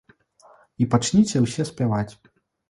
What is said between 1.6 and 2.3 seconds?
спяваць.